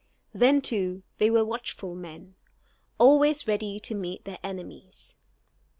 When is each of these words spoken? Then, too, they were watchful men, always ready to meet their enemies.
Then, 0.33 0.61
too, 0.61 1.03
they 1.19 1.29
were 1.29 1.45
watchful 1.45 1.93
men, 1.93 2.33
always 2.97 3.47
ready 3.47 3.79
to 3.81 3.93
meet 3.93 4.25
their 4.25 4.39
enemies. 4.43 5.15